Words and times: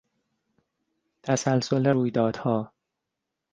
تسلسل 1.23 1.87
رویدادها 1.87 2.71